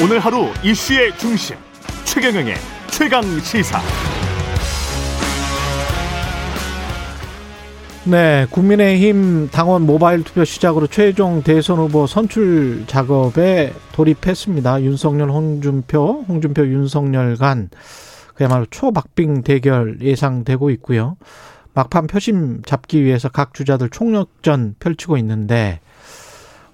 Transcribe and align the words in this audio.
오늘 0.00 0.20
하루 0.20 0.46
이슈의 0.62 1.18
중심 1.18 1.56
최경영의 2.04 2.54
최강 2.92 3.24
시사. 3.40 3.80
네, 8.04 8.46
국민의힘 8.48 9.48
당원 9.50 9.86
모바일 9.86 10.22
투표 10.22 10.44
시작으로 10.44 10.86
최종 10.86 11.42
대선 11.42 11.78
후보 11.78 12.06
선출 12.06 12.84
작업에 12.86 13.72
돌입했습니다. 13.90 14.82
윤석열, 14.82 15.32
홍준표, 15.32 16.24
홍준표, 16.28 16.64
윤석열 16.68 17.36
간 17.36 17.68
그야말로 18.36 18.66
초박빙 18.70 19.42
대결 19.42 20.00
예상되고 20.00 20.70
있고요. 20.70 21.16
막판 21.74 22.06
표심 22.06 22.62
잡기 22.64 23.02
위해서 23.02 23.28
각 23.28 23.52
주자들 23.52 23.90
총력전 23.90 24.76
펼치고 24.78 25.16
있는데 25.16 25.80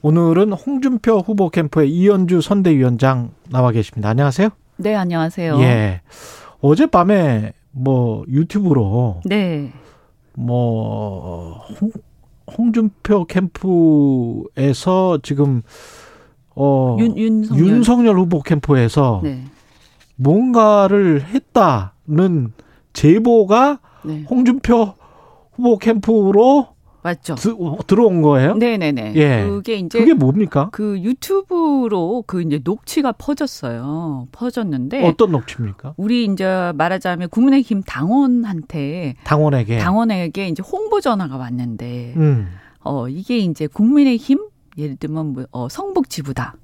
오늘은 0.05 0.53
홍준표 0.53 1.21
후보 1.21 1.49
캠프의 1.49 1.91
이현주 1.91 2.43
선대위원장 2.43 3.31
나와 3.51 3.71
계십니다. 3.71 4.11
안녕하세요. 4.11 4.51
네, 4.77 4.95
안녕하세요. 4.95 5.59
예. 5.61 6.03
어젯밤에 6.61 7.55
뭐 7.71 8.23
유튜브로 8.29 9.23
네. 9.25 9.73
뭐 10.35 11.55
홍, 11.81 11.91
홍준표 12.55 13.25
캠프에서 13.25 15.21
지금 15.23 15.63
어 16.55 16.99
윤, 17.01 17.17
윤석열. 17.17 17.67
윤석열 17.67 18.19
후보 18.19 18.43
캠프에서 18.43 19.23
네. 19.25 19.43
뭔가를 20.17 21.25
했다는 21.25 22.53
제보가 22.93 23.81
네. 24.05 24.27
홍준표 24.29 24.97
후보 25.55 25.79
캠프로 25.79 26.74
맞죠. 27.05 27.35
드, 27.35 27.55
들어온 27.87 28.23
거예요? 28.23 28.55
네, 28.55 28.79
네, 28.79 28.91
네. 28.91 29.13
예. 29.15 29.45
그게 29.47 29.75
이제 29.75 29.99
그게 29.99 30.15
뭡니까? 30.15 30.71
그 30.73 30.99
유튜브로 30.99 32.25
그 32.27 32.41
이제 32.41 32.59
녹취가 32.65 33.13
퍼졌어요. 33.13 34.27
퍼졌는데 34.33 35.07
어떤 35.07 35.33
녹취입니까? 35.33 35.93
우리 35.99 36.25
이제 36.25 36.73
말하자면 36.75 37.29
국민의힘 37.29 37.83
당원한테 37.83 39.17
당원에게. 39.25 39.79
당원에게 39.79 40.49
이제 40.49 40.63
홍보 40.63 41.03
전화가 41.03 41.37
왔는데 41.37 42.15
음. 42.17 42.49
어 42.81 43.07
이게 43.11 43.37
이제 43.37 43.67
국민의힘 43.67 44.39
예를 44.79 44.97
들면 44.97 45.27
뭐 45.35 45.45
어, 45.51 45.69
성북지부다. 45.69 46.55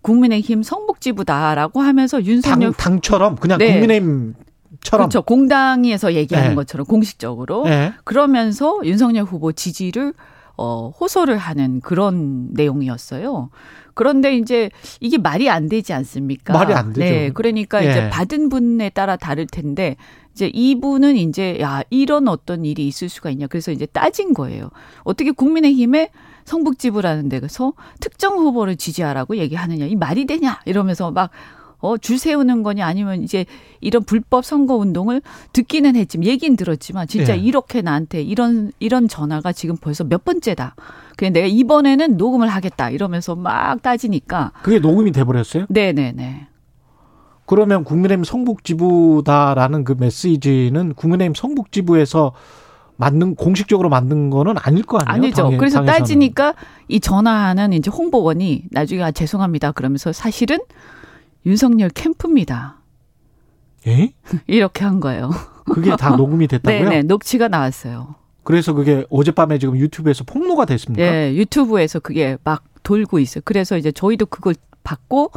국민의힘 0.00 0.64
성북지부다라고 0.64 1.80
하면서 1.80 2.20
윤석열 2.24 2.72
당, 2.72 2.94
당처럼 2.94 3.36
그냥 3.36 3.58
네. 3.58 3.74
국민의힘 3.74 4.34
처럼. 4.80 5.08
그렇죠. 5.08 5.22
공당에서 5.22 6.14
얘기하는 6.14 6.50
네. 6.50 6.54
것처럼 6.54 6.86
공식적으로 6.86 7.64
예. 7.66 7.92
그러면서 8.04 8.80
윤석열 8.84 9.24
후보 9.24 9.52
지지를 9.52 10.14
어, 10.56 10.90
호소를 10.90 11.38
하는 11.38 11.80
그런 11.80 12.48
내용이었어요. 12.52 13.50
그런데 13.94 14.36
이제 14.36 14.70
이게 15.00 15.18
말이 15.18 15.50
안 15.50 15.68
되지 15.68 15.92
않습니까? 15.92 16.52
말이 16.52 16.72
안 16.72 16.92
되죠. 16.92 17.00
네. 17.00 17.30
그러니까 17.30 17.84
예. 17.84 17.90
이제 17.90 18.10
받은 18.10 18.48
분에 18.48 18.88
따라 18.90 19.16
다를 19.16 19.46
텐데 19.46 19.96
이제 20.32 20.50
이분은 20.52 21.16
이제 21.16 21.58
야, 21.60 21.82
이런 21.90 22.28
어떤 22.28 22.64
일이 22.64 22.86
있을 22.86 23.08
수가 23.08 23.30
있냐. 23.30 23.46
그래서 23.46 23.70
이제 23.70 23.86
따진 23.86 24.34
거예요. 24.34 24.70
어떻게 25.04 25.30
국민의힘에 25.30 26.10
성북지부라는 26.44 27.28
데서 27.28 27.74
특정 28.00 28.38
후보를 28.38 28.76
지지하라고 28.76 29.36
얘기하느냐. 29.36 29.86
이 29.86 29.94
말이 29.94 30.26
되냐. 30.26 30.60
이러면서 30.64 31.10
막 31.10 31.30
어, 31.82 31.98
줄 31.98 32.16
세우는 32.18 32.62
거냐 32.62 32.86
아니면 32.86 33.22
이제 33.22 33.44
이런 33.80 34.02
불법 34.04 34.44
선거 34.44 34.76
운동을 34.76 35.20
듣기는 35.52 35.94
했지만 35.96 36.26
얘기는 36.26 36.56
들었지만 36.56 37.06
진짜 37.08 37.36
예. 37.36 37.40
이렇게 37.40 37.82
나한테 37.82 38.22
이런 38.22 38.72
이런 38.78 39.08
전화가 39.08 39.52
지금 39.52 39.76
벌써 39.76 40.04
몇 40.04 40.24
번째다. 40.24 40.74
그냥 41.16 41.32
내가 41.34 41.46
이번에는 41.48 42.16
녹음을 42.16 42.48
하겠다 42.48 42.88
이러면서 42.90 43.34
막 43.34 43.82
따지니까 43.82 44.52
그게 44.62 44.78
녹음이 44.78 45.12
돼 45.12 45.24
버렸어요? 45.24 45.66
네 45.68 45.92
네 45.92 46.12
네. 46.16 46.46
그러면 47.46 47.84
국민의힘 47.84 48.24
성북지부다라는 48.24 49.84
그 49.84 49.94
메시지는 49.98 50.94
국민의힘 50.94 51.34
성북지부에서 51.34 52.32
만든 52.96 53.34
공식적으로 53.34 53.88
만든 53.88 54.30
거는 54.30 54.54
아닐 54.62 54.84
거 54.84 54.98
아니에요? 54.98 55.24
아니죠. 55.26 55.42
당에- 55.50 55.58
그래서 55.58 55.78
당에서는. 55.78 55.98
따지니까 55.98 56.54
이 56.88 57.00
전화하는 57.00 57.72
이제 57.72 57.90
홍보원이 57.90 58.64
나중에 58.70 59.02
아, 59.02 59.10
죄송합니다. 59.10 59.72
그러면서 59.72 60.12
사실은 60.12 60.58
윤석열 61.46 61.90
캠프입니다. 61.90 62.76
예? 63.86 64.12
이렇게 64.46 64.84
한 64.84 65.00
거예요. 65.00 65.30
그게 65.66 65.94
다 65.96 66.16
녹음이 66.16 66.46
됐다고요? 66.48 66.88
네네. 66.88 67.02
녹취가 67.04 67.48
나왔어요. 67.48 68.14
그래서 68.44 68.72
그게 68.72 69.04
어젯밤에 69.10 69.58
지금 69.58 69.76
유튜브에서 69.76 70.24
폭로가 70.24 70.64
됐습니까? 70.64 71.04
예, 71.04 71.34
유튜브에서 71.34 72.00
그게 72.00 72.36
막 72.42 72.64
돌고 72.82 73.20
있어요. 73.20 73.42
그래서 73.44 73.76
이제 73.76 73.92
저희도 73.92 74.26
그걸 74.26 74.54
받고 74.82 75.30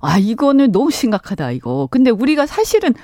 아 0.00 0.16
이거는 0.18 0.72
너무 0.72 0.90
심각하다 0.90 1.50
이거. 1.52 1.88
근데 1.90 2.10
우리가 2.10 2.46
사실은 2.46 2.94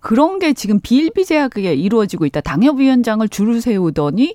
그런 0.00 0.38
게 0.38 0.52
지금 0.52 0.80
비일비재하게 0.80 1.74
이루어지고 1.74 2.26
있다. 2.26 2.42
당협위원장을 2.42 3.26
줄을 3.28 3.62
세우더니 3.62 4.34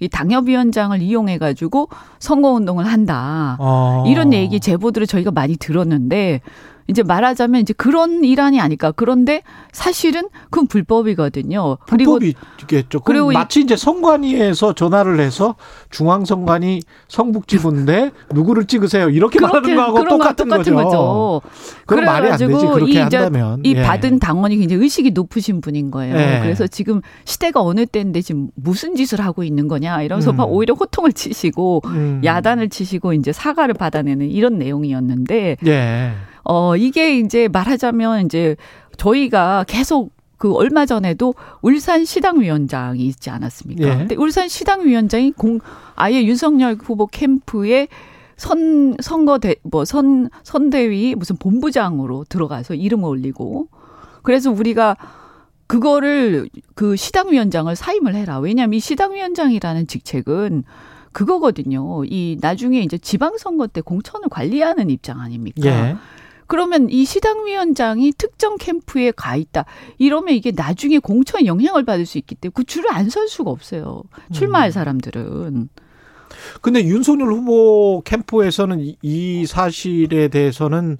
이 0.00 0.08
당협위원장을 0.08 1.00
이용해 1.00 1.38
가지고 1.38 1.88
선거운동을 2.18 2.86
한다. 2.86 3.56
어. 3.60 4.04
이런 4.08 4.32
얘기 4.32 4.58
제보들을 4.58 5.06
저희가 5.06 5.30
많이 5.30 5.56
들었는데 5.56 6.40
이제 6.90 7.04
말하자면 7.04 7.60
이제 7.60 7.72
그런 7.72 8.24
일환이 8.24 8.60
아닐까. 8.60 8.92
그런데 8.94 9.42
사실은 9.72 10.28
그건 10.50 10.66
불법이거든요. 10.66 11.78
그리고 11.88 12.18
불법이겠죠. 12.18 13.00
그리고 13.00 13.30
마치 13.30 13.60
이제 13.60 13.76
선관위에서 13.76 14.74
전화를 14.74 15.20
해서 15.20 15.54
중앙선관위 15.90 16.82
성북지부인데 17.06 18.10
누구를 18.34 18.66
찍으세요 18.66 19.08
이렇게 19.08 19.40
말하는 19.40 19.76
거하고 19.76 20.08
똑같은, 20.08 20.48
똑같은 20.48 20.74
거죠. 20.74 21.40
그럼 21.86 22.06
말이 22.06 22.28
안 22.28 22.36
되지 22.36 22.66
그렇게 22.66 22.92
이 22.92 22.96
한다면. 22.96 23.60
이 23.64 23.74
예. 23.76 23.82
받은 23.82 24.18
당원이 24.18 24.56
굉장히 24.56 24.82
의식이 24.82 25.12
높으신 25.12 25.60
분인 25.60 25.92
거예요. 25.92 26.16
예. 26.16 26.40
그래서 26.42 26.66
지금 26.66 27.02
시대가 27.24 27.62
어느 27.62 27.86
때인데 27.86 28.20
지금 28.20 28.48
무슨 28.56 28.96
짓을 28.96 29.20
하고 29.20 29.44
있는 29.44 29.68
거냐 29.68 30.02
이러면서 30.02 30.32
음. 30.32 30.36
막 30.36 30.50
오히려 30.50 30.74
호통을 30.74 31.12
치시고 31.12 31.82
음. 31.86 32.20
야단을 32.24 32.68
치시고 32.68 33.12
이제 33.12 33.32
사과를 33.32 33.74
받아내는 33.74 34.28
이런 34.28 34.58
내용이었는데 34.58 35.56
예. 35.66 36.12
어 36.50 36.76
이게 36.76 37.16
이제 37.18 37.46
말하자면 37.46 38.26
이제 38.26 38.56
저희가 38.96 39.64
계속 39.68 40.10
그 40.36 40.52
얼마 40.54 40.84
전에도 40.84 41.34
울산 41.62 42.04
시당위원장이 42.04 43.04
있지 43.06 43.30
않았습니까? 43.30 43.88
예. 43.88 43.96
근데 43.98 44.16
울산 44.16 44.48
시당위원장이 44.48 45.30
공 45.32 45.60
아예 45.94 46.24
윤석열 46.24 46.76
후보 46.82 47.06
캠프에 47.06 47.86
선 48.36 48.96
선거대 49.00 49.56
뭐 49.62 49.84
선 49.84 50.28
선대위 50.42 51.14
무슨 51.14 51.36
본부장으로 51.36 52.24
들어가서 52.28 52.74
이름을 52.74 53.08
올리고 53.08 53.68
그래서 54.22 54.50
우리가 54.50 54.96
그거를 55.68 56.48
그 56.74 56.96
시당위원장을 56.96 57.74
사임을 57.76 58.16
해라. 58.16 58.40
왜냐하면 58.40 58.74
이 58.74 58.80
시당위원장이라는 58.80 59.86
직책은 59.86 60.64
그거거든요. 61.12 62.04
이 62.06 62.38
나중에 62.40 62.80
이제 62.80 62.98
지방선거 62.98 63.68
때 63.68 63.80
공천을 63.82 64.28
관리하는 64.28 64.90
입장 64.90 65.20
아닙니까? 65.20 65.66
예. 65.90 65.96
그러면 66.50 66.90
이 66.90 67.04
시당위원장이 67.04 68.12
특정 68.18 68.56
캠프에 68.58 69.12
가 69.12 69.36
있다. 69.36 69.66
이러면 69.98 70.34
이게 70.34 70.50
나중에 70.50 70.98
공천에 70.98 71.46
영향을 71.46 71.84
받을 71.84 72.04
수 72.06 72.18
있기 72.18 72.34
때문에 72.34 72.52
그 72.56 72.64
줄을 72.64 72.92
안 72.92 73.08
설 73.08 73.28
수가 73.28 73.50
없어요. 73.52 74.02
음. 74.28 74.32
출마할 74.32 74.72
사람들은. 74.72 75.68
근데 76.60 76.84
윤석열 76.84 77.28
후보 77.32 78.02
캠프에서는 78.04 78.80
이- 78.80 78.96
이 79.00 79.46
사실에 79.46 80.26
대해서는 80.28 80.98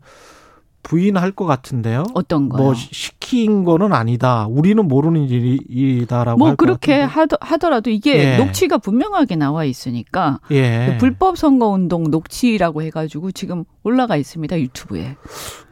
부인할 0.83 1.33
것 1.33 1.45
같은데요. 1.45 2.05
어떤 2.15 2.49
거요? 2.49 2.63
뭐 2.63 2.75
시- 2.75 2.89
시킨 2.93 3.65
거는 3.65 3.93
아니다. 3.93 4.47
우리는 4.49 4.87
모르는 4.87 5.29
일이다라고 5.29 6.39
뭐 6.39 6.55
그렇게. 6.55 7.01
하더, 7.01 7.37
하더라도 7.41 7.91
이게 7.91 8.19
예. 8.35 8.37
녹취가 8.39 8.79
분명하게 8.79 9.37
나와 9.37 9.65
있으니까 9.65 10.41
예. 10.51 10.97
불법 10.99 11.37
선거 11.39 11.69
운동 11.69 12.11
녹취라고 12.11 12.83
해가지고 12.83 13.31
지금 13.33 13.65
올라가 13.85 14.17
있습니다 14.17 14.59
유튜브에. 14.59 15.17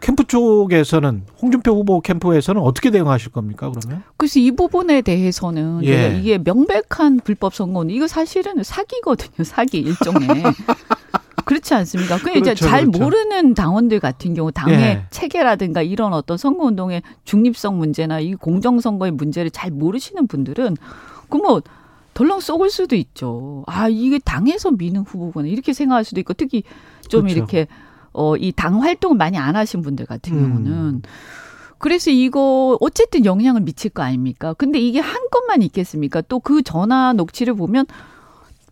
캠프 0.00 0.24
쪽에서는 0.24 1.24
홍준표 1.42 1.72
후보 1.74 2.00
캠프에서는 2.00 2.60
어떻게 2.62 2.90
대응하실 2.90 3.32
겁니까? 3.32 3.70
그러면? 3.74 4.02
그래서 4.16 4.38
이 4.38 4.50
부분에 4.52 5.00
대해서는 5.02 5.84
예. 5.84 6.16
이게 6.18 6.38
명백한 6.38 7.20
불법 7.24 7.54
선거운동 7.54 7.94
이거 7.94 8.06
사실은 8.06 8.62
사기거든요 8.62 9.44
사기 9.44 9.78
일종의. 9.78 10.28
그렇지 11.48 11.72
않습니까? 11.74 12.18
그 12.18 12.30
이제 12.30 12.40
그렇죠, 12.40 12.66
잘 12.66 12.82
그렇죠. 12.84 12.98
모르는 13.02 13.54
당원들 13.54 14.00
같은 14.00 14.34
경우 14.34 14.52
당의 14.52 14.74
예. 14.80 15.04
체계라든가 15.10 15.80
이런 15.82 16.12
어떤 16.12 16.36
선거 16.36 16.64
운동의 16.64 17.02
중립성 17.24 17.78
문제나 17.78 18.20
이 18.20 18.34
공정 18.34 18.80
선거의 18.80 19.12
문제를 19.12 19.50
잘 19.50 19.70
모르시는 19.70 20.26
분들은 20.26 20.76
그뭐 21.30 21.62
덜렁 22.14 22.40
쏘을 22.40 22.68
수도 22.70 22.96
있죠. 22.96 23.64
아 23.66 23.88
이게 23.88 24.18
당에서 24.18 24.72
미는 24.72 25.02
후보구나 25.02 25.48
이렇게 25.48 25.72
생각할 25.72 26.04
수도 26.04 26.20
있고 26.20 26.34
특히 26.34 26.64
좀 27.08 27.22
그렇죠. 27.22 27.36
이렇게 27.38 27.66
어 28.12 28.36
이 28.36 28.52
당 28.52 28.82
활동을 28.82 29.16
많이 29.16 29.38
안 29.38 29.56
하신 29.56 29.80
분들 29.82 30.04
같은 30.06 30.34
음. 30.34 30.40
경우는 30.48 31.02
그래서 31.78 32.10
이거 32.10 32.76
어쨌든 32.80 33.24
영향을 33.24 33.60
미칠 33.62 33.90
거 33.90 34.02
아닙니까? 34.02 34.52
근데 34.54 34.80
이게 34.80 34.98
한 35.00 35.16
건만 35.30 35.62
있겠습니까? 35.62 36.20
또 36.22 36.40
그 36.40 36.62
전화 36.62 37.12
녹취를 37.12 37.54
보면 37.54 37.86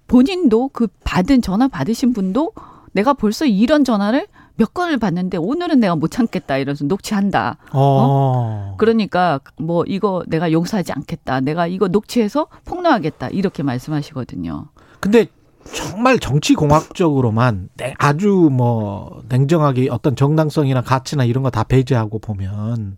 본인도 0.06 0.68
그 0.72 0.88
받은 1.04 1.42
전화 1.42 1.68
받으신 1.68 2.12
분도 2.12 2.52
내가 2.92 3.12
벌써 3.12 3.44
이런 3.44 3.84
전화를 3.84 4.26
몇 4.58 4.72
건을 4.72 4.96
봤는데 4.98 5.36
오늘은 5.36 5.80
내가 5.80 5.96
못 5.96 6.10
참겠다 6.10 6.56
이러면서 6.56 6.84
녹취한다. 6.86 7.58
어. 7.72 8.74
그러니까 8.78 9.40
뭐 9.58 9.84
이거 9.86 10.24
내가 10.28 10.50
용서하지 10.50 10.92
않겠다. 10.92 11.40
내가 11.40 11.66
이거 11.66 11.88
녹취해서 11.88 12.46
폭로하겠다. 12.64 13.28
이렇게 13.28 13.62
말씀하시거든요. 13.62 14.68
근데 15.00 15.26
정말 15.74 16.18
정치 16.18 16.54
공학적으로만 16.54 17.68
네, 17.76 17.92
아주 17.98 18.48
뭐 18.50 19.22
냉정하게 19.28 19.88
어떤 19.90 20.16
정당성이나 20.16 20.80
가치나 20.80 21.24
이런 21.24 21.42
거 21.42 21.50
다 21.50 21.64
배제하고 21.64 22.18
보면 22.20 22.96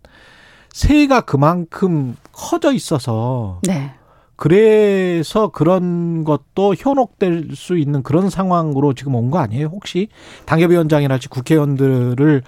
세가 0.71 1.21
그만큼 1.21 2.15
커져 2.31 2.71
있어서 2.71 3.59
네. 3.63 3.91
그래서 4.39 5.49
그런 5.49 6.23
것도 6.23 6.73
현혹될 6.73 7.49
수 7.55 7.77
있는 7.77 8.01
그런 8.03 8.29
상황으로 8.29 8.93
지금 8.93 9.15
온 9.15 9.29
거 9.29 9.37
아니에요? 9.39 9.67
혹시 9.67 10.07
당협위원장이나 10.45 11.19
국회의원들을 11.29 12.41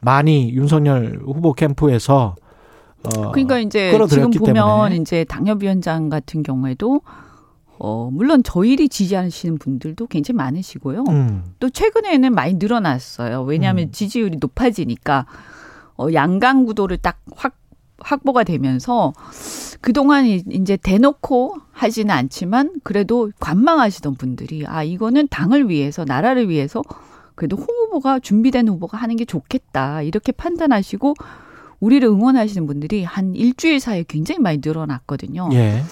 많이 0.00 0.50
윤석열 0.52 1.20
후보 1.24 1.52
캠프에서 1.52 2.34
어 3.04 3.30
그러니까 3.30 3.60
이제 3.60 3.96
지금 4.10 4.32
보면 4.32 4.54
때문에. 4.54 4.96
이제 4.96 5.22
당협위원장 5.22 6.08
같은 6.08 6.42
경우에도 6.42 7.02
어 7.78 8.10
물론 8.12 8.42
저희를 8.42 8.88
지지하시는 8.88 9.58
분들도 9.58 10.08
굉장히 10.08 10.36
많으시고요. 10.38 11.04
음. 11.08 11.44
또 11.60 11.70
최근에는 11.70 12.34
많이 12.34 12.54
늘어났어요. 12.54 13.42
왜냐하면 13.44 13.84
음. 13.84 13.92
지지율이 13.92 14.38
높아지니까 14.40 15.26
어 15.96 16.08
양강 16.12 16.64
구도를 16.64 16.96
딱 16.96 17.20
확 17.36 17.54
확보가 18.06 18.44
되면서 18.44 19.12
그동안 19.80 20.26
이- 20.26 20.42
이제 20.50 20.76
대놓고 20.76 21.56
하지는 21.72 22.14
않지만 22.14 22.74
그래도 22.82 23.30
관망하시던 23.40 24.14
분들이 24.14 24.64
아 24.66 24.82
이거는 24.84 25.28
당을 25.28 25.68
위해서 25.68 26.04
나라를 26.04 26.48
위해서 26.48 26.82
그래도 27.34 27.56
홍 27.56 27.66
후보가 27.66 28.20
준비된 28.20 28.68
후보가 28.68 28.96
하는 28.96 29.16
게 29.16 29.24
좋겠다 29.24 30.02
이렇게 30.02 30.32
판단하시고 30.32 31.14
우리를 31.80 32.08
응원하시는 32.08 32.66
분들이 32.66 33.04
한 33.04 33.34
일주일 33.34 33.80
사이에 33.80 34.04
굉장히 34.08 34.40
많이 34.40 34.60
늘어났거든요. 34.64 35.50
예. 35.52 35.82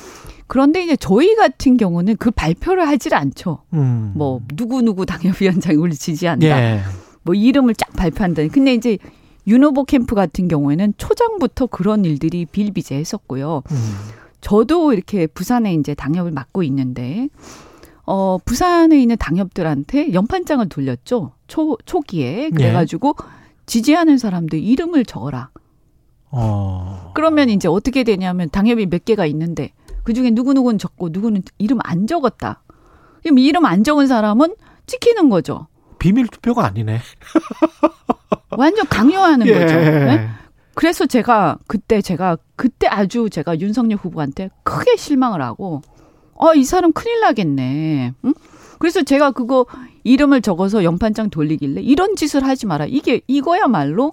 그런데 0.47 0.83
이제 0.85 0.97
저희 0.97 1.35
같은 1.35 1.77
경우는 1.77 2.17
그 2.17 2.31
발표를 2.31 2.87
하질 2.89 3.15
않죠. 3.15 3.59
음. 3.75 4.13
뭐 4.15 4.41
누구 4.57 4.81
누구 4.83 5.05
당협위원장이 5.05 5.77
우리 5.77 5.95
지지한다. 5.95 6.47
예. 6.47 6.81
뭐 7.23 7.35
이름을 7.35 7.75
쫙 7.75 7.93
발표한다. 7.95 8.47
근데 8.49 8.73
이제 8.75 8.97
윤 9.47 9.65
후보 9.65 9.85
캠프 9.85 10.15
같은 10.15 10.49
경우에는 10.49 10.95
초장부터 10.97 11.67
그런 11.67 12.05
일들이 12.05 12.47
비일비재했었고요. 12.47 13.63
음. 13.71 13.77
저도 14.41 14.93
이렇게 14.93 15.27
부산에 15.27 15.75
이제 15.75 15.95
당협을 15.95 16.31
맡고 16.31 16.63
있는데 16.65 17.29
어 18.07 18.39
부산에 18.45 19.01
있는 19.01 19.17
당협들한테 19.17 20.13
연판장을 20.13 20.69
돌렸죠. 20.69 21.33
초 21.47 21.79
초기에 21.87 22.51
그래가지고 22.51 23.17
지지하는 23.67 24.19
사람들 24.19 24.63
이름을 24.63 25.05
적어라. 25.07 25.51
어. 26.31 27.13
그러면 27.15 27.49
이제 27.49 27.69
어떻게 27.69 28.05
되냐면 28.05 28.51
당협이 28.51 28.87
몇 28.87 29.05
개가 29.05 29.25
있는데 29.27 29.73
그 30.03 30.13
중에 30.13 30.31
누구 30.31 30.53
누구는 30.53 30.79
적고 30.79 31.09
누구는 31.11 31.43
이름 31.59 31.79
안 31.83 32.07
적었다. 32.07 32.63
그럼 33.23 33.39
이름 33.39 33.65
안 33.65 33.85
적은 33.85 34.07
사람은 34.07 34.55
찍히는 34.87 35.31
거죠. 35.31 35.69
비밀 35.99 36.29
투표가 36.29 36.67
아니네. 36.67 37.01
완전 38.59 38.87
강요하는 38.87 39.47
예. 39.47 39.53
거죠. 39.55 39.75
네? 39.75 40.29
그래서 40.75 41.07
제가 41.07 41.59
그때 41.67 42.01
제가 42.03 42.37
그때 42.57 42.87
아주 42.89 43.31
제가 43.31 43.61
윤석열 43.61 43.99
후보한테 43.99 44.51
크게 44.65 44.97
실망을 44.97 45.41
하고 45.43 45.83
어 46.35 46.53
이 46.55 46.65
사람 46.65 46.93
큰일 46.93 47.21
나겠네. 47.21 48.13
응? 48.25 48.35
그래서 48.79 49.03
제가 49.03 49.31
그거 49.31 49.67
이름을 50.03 50.43
적어서 50.43 50.83
연판장 50.85 51.31
돌리길래 51.31 51.81
이런 51.81 52.17
짓을 52.17 52.45
하지 52.45 52.67
마라. 52.67 52.87
이게 52.87 53.21
이거야말로 53.29 54.13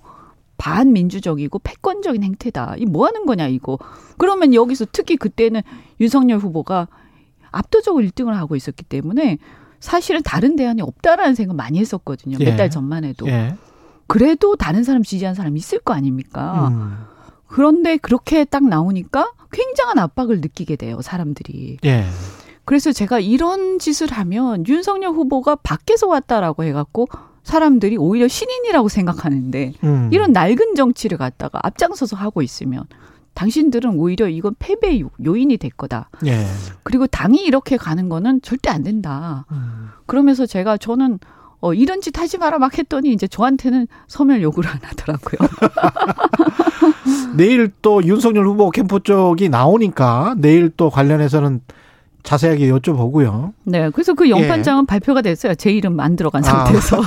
반민주적이고 0.57 1.59
패권적인 1.59 2.23
행태다. 2.23 2.75
이 2.77 2.85
뭐 2.85 3.07
하는 3.07 3.25
거냐 3.25 3.47
이거. 3.47 3.79
그러면 4.17 4.53
여기서 4.53 4.85
특히 4.91 5.17
그때는 5.17 5.61
윤석열 5.99 6.38
후보가 6.38 6.88
압도적으로 7.51 8.05
1등을 8.05 8.31
하고 8.33 8.55
있었기 8.55 8.83
때문에 8.85 9.39
사실은 9.79 10.21
다른 10.23 10.55
대안이 10.55 10.81
없다라는 10.83 11.33
생각 11.35 11.55
많이 11.55 11.79
했었거든요. 11.79 12.38
예. 12.39 12.45
몇달 12.45 12.69
전만 12.69 13.03
해도. 13.03 13.27
예. 13.27 13.55
그래도 14.11 14.55
다른 14.57 14.83
사람 14.83 15.03
지지한 15.03 15.35
사람이 15.35 15.57
있을 15.57 15.79
거 15.79 15.93
아닙니까? 15.93 16.67
음. 16.69 16.97
그런데 17.47 17.95
그렇게 17.97 18.43
딱 18.45 18.63
나오니까 18.63 19.31
굉장한 19.51 19.99
압박을 19.99 20.41
느끼게 20.41 20.75
돼요, 20.75 21.01
사람들이. 21.01 21.77
예. 21.85 22.05
그래서 22.65 22.91
제가 22.91 23.19
이런 23.19 23.79
짓을 23.79 24.11
하면 24.11 24.65
윤석열 24.67 25.11
후보가 25.11 25.55
밖에서 25.57 26.07
왔다라고 26.07 26.63
해갖고 26.63 27.07
사람들이 27.43 27.97
오히려 27.97 28.27
신인이라고 28.27 28.87
생각하는데 28.89 29.73
음. 29.83 30.09
이런 30.11 30.31
낡은 30.31 30.75
정치를 30.75 31.17
갖다가 31.17 31.59
앞장서서 31.63 32.15
하고 32.15 32.41
있으면 32.41 32.83
당신들은 33.33 33.95
오히려 33.95 34.27
이건 34.27 34.55
패배 34.59 34.99
요- 34.99 35.09
요인이 35.25 35.55
될 35.57 35.71
거다. 35.71 36.09
예. 36.25 36.45
그리고 36.83 37.07
당이 37.07 37.37
이렇게 37.43 37.77
가는 37.77 38.09
거는 38.09 38.41
절대 38.41 38.69
안 38.69 38.83
된다. 38.83 39.45
음. 39.51 39.87
그러면서 40.05 40.45
제가 40.45 40.77
저는 40.77 41.19
어, 41.61 41.73
이런 41.73 42.01
짓 42.01 42.17
하지 42.19 42.37
마라 42.37 42.57
막 42.57 42.77
했더니 42.77 43.13
이제 43.13 43.27
저한테는 43.27 43.87
서면 44.07 44.41
요구를 44.41 44.69
안 44.69 44.79
하더라고요. 44.81 45.49
내일 47.37 47.71
또 47.81 48.03
윤석열 48.03 48.47
후보 48.47 48.71
캠프 48.71 48.99
쪽이 49.01 49.49
나오니까 49.49 50.35
내일 50.37 50.71
또 50.75 50.89
관련해서는 50.89 51.61
자세하게 52.23 52.71
여쭤보고요. 52.71 53.53
네. 53.63 53.89
그래서 53.91 54.13
그 54.13 54.29
연판장은 54.29 54.85
발표가 54.85 55.21
됐어요. 55.21 55.55
제 55.55 55.71
이름 55.71 55.99
안 55.99 56.15
들어간 56.15 56.43
예. 56.43 56.49
아. 56.49 56.65
상태에서. 56.65 57.01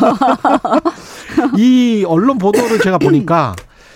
이 1.59 2.05
언론 2.07 2.39
보도를 2.39 2.79
제가 2.79 2.99
보니까 2.99 3.55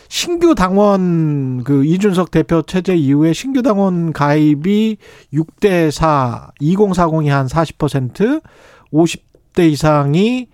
신규 0.08 0.54
당원 0.54 1.62
그 1.64 1.84
이준석 1.84 2.30
대표 2.30 2.62
체제 2.62 2.96
이후에 2.96 3.32
신규 3.32 3.62
당원 3.62 4.12
가입이 4.12 4.96
6대 5.32 5.90
4, 5.90 6.52
2040이 6.60 7.28
한 7.28 7.46
40%, 7.46 8.42
50 8.90 9.27
대 9.54 9.68
이상이 9.68 10.48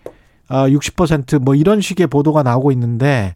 아, 0.49 0.69
60%뭐 0.69 1.55
이런 1.55 1.81
식의 1.81 2.07
보도가 2.09 2.43
나오고 2.43 2.73
있는데 2.73 3.35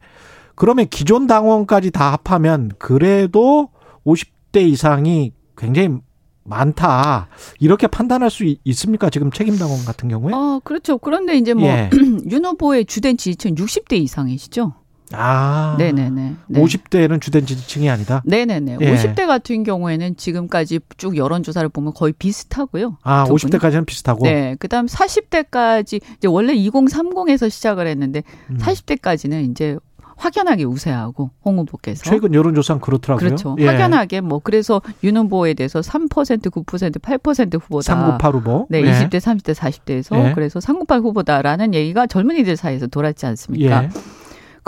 그러면 0.55 0.87
기존 0.89 1.27
당원까지 1.27 1.91
다 1.91 2.13
합하면 2.13 2.73
그래도 2.79 3.71
50대 4.05 4.59
이상이 4.69 5.33
굉장히 5.57 5.99
많다. 6.45 7.29
이렇게 7.61 7.87
판단할 7.87 8.31
수 8.31 8.45
있- 8.45 8.61
있습니까? 8.65 9.11
지금 9.11 9.31
책임 9.31 9.57
당원 9.59 9.85
같은 9.85 10.09
경우에? 10.09 10.33
어, 10.33 10.61
그렇죠. 10.65 10.97
그런데 10.99 11.37
이제 11.37 11.53
뭐, 11.55 11.65
예. 11.69 11.91
윤 12.31 12.45
후보의 12.45 12.87
주된 12.87 13.17
지지층 13.19 13.55
60대 13.55 13.95
이상이시죠? 13.99 14.73
아. 15.12 15.77
네네네. 15.79 16.35
네. 16.47 16.62
50대는 16.62 17.21
주된 17.21 17.47
지지층이 17.47 17.88
아니다. 17.88 18.23
네네네. 18.25 18.79
예. 18.81 18.95
50대 18.95 19.27
같은 19.27 19.62
경우에는 19.62 20.17
지금까지 20.17 20.81
쭉 20.97 21.17
여론조사를 21.17 21.69
보면 21.71 21.95
거의 21.95 22.12
비슷하고요. 22.12 22.99
아, 23.03 23.25
두 23.25 23.35
분이. 23.35 23.53
50대까지는 23.53 23.87
비슷하고. 23.87 24.25
네. 24.25 24.57
그 24.59 24.69
다음 24.69 24.87
40대까지, 24.87 26.00
이제 26.17 26.29
원래 26.29 26.55
2030에서 26.55 27.50
시작을 27.50 27.87
했는데, 27.87 28.23
음. 28.50 28.59
40대까지는 28.59 29.50
이제 29.50 29.79
확연하게 30.17 30.65
우세하고, 30.65 31.31
홍 31.45 31.59
후보께서. 31.59 32.03
최근 32.05 32.35
여론조사는 32.35 32.81
그렇더라고요. 32.81 33.25
그렇죠. 33.25 33.57
예. 33.61 33.67
확연하게 33.67 34.21
뭐, 34.21 34.41
그래서 34.43 34.83
윤 35.05 35.17
후보에 35.17 35.55
대해서 35.55 35.81
3%, 35.81 36.50
9%, 36.50 37.00
8% 37.00 37.62
후보다. 37.62 37.83
398 37.95 38.35
후보. 38.35 38.67
네, 38.69 38.81
예. 38.81 38.91
20대, 38.91 39.21
30대, 39.21 39.55
40대에서 39.55 40.29
예. 40.29 40.33
그래서 40.35 40.59
398 40.59 41.00
후보다라는 41.00 41.73
얘기가 41.73 42.09
젊은이들 42.09 42.57
사이에서 42.57 42.88
돌았지 42.88 43.27
않습니까? 43.27 43.85
예. 43.85 43.91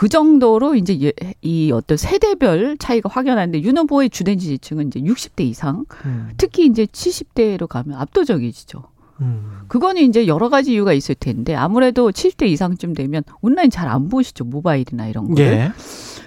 그 0.01 0.09
정도로 0.09 0.77
이제 0.77 0.99
예- 1.03 1.13
이 1.43 1.71
어떤 1.73 1.99
세대별 1.99 2.79
차이가 2.79 3.11
확연한데 3.13 3.61
윤 3.61 3.77
후보의 3.77 4.09
주된 4.09 4.39
지지층은 4.39 4.87
이제 4.87 4.99
60대 4.99 5.43
이상, 5.43 5.85
음. 6.07 6.31
특히 6.39 6.65
이제 6.65 6.87
70대로 6.87 7.67
가면 7.67 7.99
압도적이죠. 7.99 8.83
음. 9.21 9.59
그거는 9.69 10.01
이제 10.01 10.27
여러 10.27 10.49
가지 10.49 10.73
이유가 10.73 10.95
있을 10.95 11.15
텐데 11.15 11.55
아무래도 11.55 12.11
70대 12.13 12.47
이상쯤 12.47 12.95
되면 12.95 13.23
온라인 13.43 13.69
잘 13.69 13.89
안 13.89 14.09
보시죠 14.09 14.45
모바일이나 14.45 15.07
이런 15.07 15.29
거를. 15.29 15.45
예. 15.45 15.73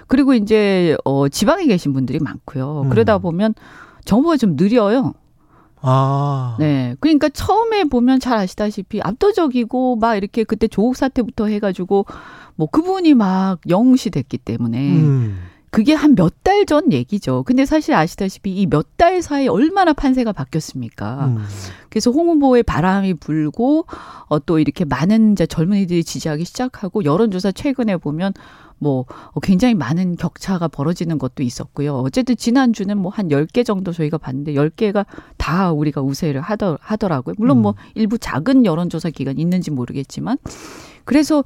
그리고 0.06 0.34
이제 0.34 0.96
어 1.04 1.28
지방에 1.28 1.66
계신 1.66 1.92
분들이 1.92 2.20
많고요. 2.20 2.82
음. 2.82 2.90
그러다 2.90 3.18
보면 3.18 3.54
정보가 4.04 4.36
좀 4.36 4.54
느려요. 4.54 5.14
아. 5.80 6.56
네. 6.60 6.94
그러니까 7.00 7.28
처음에 7.28 7.84
보면 7.84 8.20
잘 8.20 8.38
아시다시피 8.38 9.00
압도적이고 9.02 9.96
막 9.96 10.14
이렇게 10.14 10.44
그때 10.44 10.68
조국 10.68 10.96
사태부터 10.96 11.46
해가지고 11.46 12.06
뭐 12.56 12.68
그분이 12.68 13.14
막 13.14 13.58
영웅시 13.68 14.10
됐기 14.10 14.38
때문에 14.38 14.92
음. 14.92 15.38
그게 15.70 15.92
한 15.92 16.14
몇 16.14 16.32
달 16.44 16.64
전 16.66 16.92
얘기죠. 16.92 17.42
근데 17.42 17.66
사실 17.66 17.94
아시다시피 17.94 18.50
이 18.52 18.66
몇 18.66 18.86
달 18.96 19.20
사이에 19.22 19.48
얼마나 19.48 19.92
판세가 19.92 20.32
바뀌었습니까? 20.32 21.26
음. 21.26 21.44
그래서 21.90 22.10
홍 22.12 22.28
후보의 22.28 22.62
바람이 22.62 23.14
불고 23.14 23.86
어, 24.28 24.38
또 24.38 24.58
이렇게 24.60 24.84
많은 24.84 25.32
이제 25.32 25.46
젊은이들이 25.46 26.04
지지하기 26.04 26.44
시작하고 26.44 27.04
여론조사 27.04 27.50
최근에 27.52 27.96
보면 27.96 28.32
뭐 28.78 29.04
굉장히 29.42 29.74
많은 29.74 30.16
격차가 30.16 30.68
벌어지는 30.68 31.18
것도 31.18 31.42
있었고요. 31.42 31.96
어쨌든 31.98 32.36
지난주는 32.36 32.96
뭐 32.96 33.10
한 33.10 33.28
10개 33.28 33.64
정도 33.64 33.92
저희가 33.92 34.16
봤는데 34.18 34.54
10개가 34.54 35.06
다 35.38 35.72
우리가 35.72 36.00
우세를 36.02 36.40
하더, 36.40 36.78
하더라고요. 36.80 37.34
물론 37.38 37.62
뭐 37.62 37.72
음. 37.72 37.90
일부 37.94 38.16
작은 38.18 38.64
여론조사 38.64 39.10
기관이 39.10 39.40
있는지 39.40 39.70
모르겠지만 39.72 40.38
그래서 41.04 41.44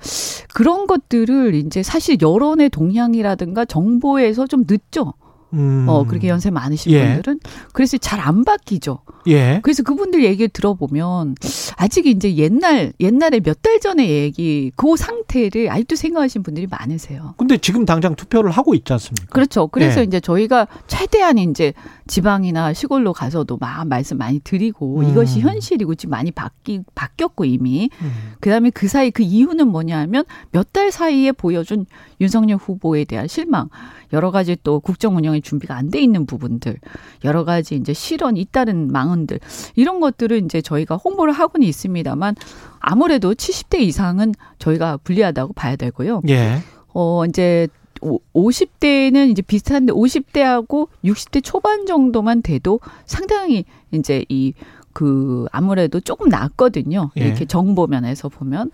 그런 0.55 0.87
것들을 0.87 1.55
이제 1.55 1.83
사실 1.83 2.19
여론의 2.21 2.71
동향이라든가 2.71 3.65
정보에서 3.65 4.47
좀 4.47 4.65
늦죠. 4.69 5.15
음. 5.55 5.87
어, 5.89 6.05
그렇게 6.05 6.29
연세 6.29 6.51
많으신 6.51 6.93
예. 6.93 7.13
분들은. 7.15 7.41
그래서 7.73 7.97
잘 7.97 8.19
안 8.21 8.45
바뀌죠. 8.45 8.99
예. 9.29 9.61
그래서 9.63 9.83
그분들 9.83 10.25
얘기 10.25 10.49
들어보면 10.49 11.37
아직 11.77 12.07
이제 12.07 12.37
옛날, 12.37 12.93
옛날에 13.01 13.41
몇 13.41 13.59
달 13.63 13.81
전의 13.81 14.09
얘기, 14.09 14.71
그 14.77 14.97
상태를 14.97 15.71
아직도 15.71 15.97
생각하시는 15.97 16.43
분들이 16.43 16.67
많으세요. 16.69 17.35
근데 17.39 17.57
지금 17.59 17.85
당장 17.85 18.15
투표를 18.15 18.51
하고 18.51 18.75
있지 18.75 18.93
않습니까? 18.93 19.27
그렇죠. 19.31 19.67
그래서 19.69 20.01
예. 20.01 20.05
이제 20.05 20.21
저희가 20.21 20.67
최대한 20.87 21.39
이제 21.39 21.73
지방이나 22.07 22.73
시골로 22.73 23.13
가서도 23.13 23.57
막 23.59 23.87
말씀 23.87 24.17
많이 24.19 24.41
드리고 24.41 25.01
음. 25.01 25.11
이것이 25.11 25.41
현실이고 25.41 25.95
지금 25.97 26.11
많이 26.11 26.31
바뀌, 26.31 26.81
바뀌었고 26.95 27.45
이미. 27.45 27.91
음. 28.01 28.13
그 28.41 28.51
다음에 28.51 28.71
그 28.71 28.87
사이 28.89 29.11
그 29.11 29.23
이유는 29.23 29.69
뭐냐 29.69 29.99
하면 30.01 30.25
몇 30.53 30.69
달 30.73 30.93
사이에 30.93 31.33
보여준 31.33 31.87
윤석열 32.21 32.59
후보에 32.59 33.05
대한 33.05 33.27
실망, 33.27 33.69
여러 34.13 34.31
가지 34.31 34.57
또 34.63 34.81
국정 34.81 35.17
운영의 35.17 35.43
준비가 35.43 35.77
안 35.77 35.91
돼 35.91 36.01
있는 36.01 36.27
부분들, 36.27 36.79
여러 37.25 37.45
가지 37.45 37.75
이제 37.77 37.93
실언, 37.93 38.37
잇따른 38.37 38.91
망언들, 38.93 39.41
이런 39.77 40.01
것들을 40.01 40.45
이제 40.45 40.61
저희가 40.61 40.97
홍보를 40.97 41.33
하고는 41.33 41.67
있습니다만 41.67 42.35
아무래도 42.79 43.33
70대 43.35 43.81
이상은 43.81 44.35
저희가 44.59 44.99
불리하다고 44.99 45.53
봐야 45.55 45.77
되고요. 45.77 46.23
예. 46.29 46.59
어, 46.95 47.25
이제 47.27 47.69
50대는 48.01 49.31
이제 49.31 49.43
비슷한데 49.43 49.93
50대하고 49.93 50.89
60대 51.05 51.43
초반 51.43 51.87
정도만 51.87 52.43
돼도 52.43 52.81
상당히 53.07 53.65
이제 53.91 54.25
이 54.29 54.53
그 54.99 55.47
아무래도 55.53 56.01
조금 56.01 56.29
낫거든요. 56.29 57.13
예. 57.19 57.21
이렇게 57.25 57.45
정보 57.45 57.87
면에서 57.87 58.29
보면. 58.29 58.73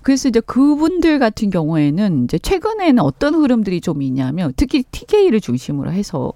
그래서 0.00 0.30
이제 0.30 0.40
그분들 0.40 1.18
같은 1.18 1.50
경우에는 1.50 2.24
이제 2.24 2.38
최근에는 2.38 2.98
어떤 3.02 3.34
흐름들이 3.34 3.82
좀 3.82 4.00
있냐면 4.00 4.54
특히 4.56 4.84
TK를 4.90 5.42
중심으로 5.42 5.92
해서 5.92 6.32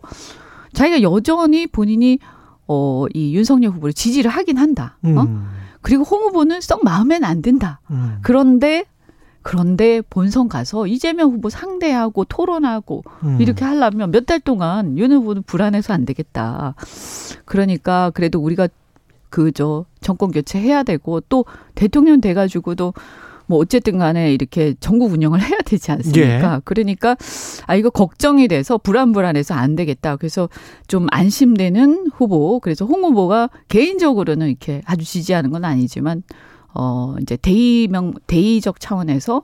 자기가 0.75 1.01
여전히 1.01 1.67
본인이 1.67 2.19
어, 2.69 3.07
이 3.15 3.35
윤석열 3.35 3.71
후보를 3.71 3.95
지지를 3.95 4.31
하긴 4.31 4.59
한다. 4.59 4.99
어? 5.05 5.09
음. 5.09 5.49
그리고 5.81 6.05
홍 6.05 6.25
후보는 6.25 6.61
썩 6.61 6.85
마음에는 6.85 7.27
안 7.27 7.41
든다. 7.41 7.81
음. 7.91 8.19
그런데 8.21 8.85
그런데 9.41 10.03
본선 10.03 10.49
가서 10.51 10.87
이재명 10.87 11.31
후보 11.33 11.49
상대하고 11.49 12.25
토론하고 12.27 13.05
음. 13.25 13.39
이렇게 13.41 13.65
하려면 13.65 14.11
몇 14.11 14.27
달 14.27 14.39
동안 14.39 14.99
윤 14.99 15.13
후보는 15.13 15.45
불안해서 15.45 15.95
안 15.95 16.05
되겠다. 16.05 16.75
그러니까 17.47 18.11
그래도 18.11 18.39
우리가 18.39 18.69
그저 19.31 19.87
정권 20.01 20.31
교체해야 20.31 20.83
되고 20.83 21.21
또 21.23 21.45
대통령 21.75 22.21
돼 22.21 22.35
가지고도 22.35 22.93
뭐 23.51 23.59
어쨌든 23.59 23.99
간에 23.99 24.33
이렇게 24.33 24.75
전국 24.79 25.13
운영을 25.13 25.43
해야 25.43 25.59
되지 25.67 25.91
않습니까? 25.91 26.55
예. 26.55 26.61
그러니까 26.65 27.17
아 27.67 27.75
이거 27.75 27.91
걱정이 27.91 28.47
돼서 28.47 28.79
불안불안해서 28.79 29.55
안 29.55 29.75
되겠다. 29.75 30.15
그래서 30.15 30.49
좀 30.87 31.09
안심되는 31.11 32.11
후보. 32.15 32.61
그래서 32.61 32.85
홍 32.85 33.03
후보가 33.03 33.51
개인적으로는 33.67 34.49
이렇게 34.49 34.83
아주 34.85 35.05
지지하는 35.05 35.51
건 35.51 35.65
아니지만 35.65 36.23
어 36.75 37.17
이제 37.21 37.37
대의명 37.37 38.15
대의적 38.27 38.79
차원에서 38.81 39.43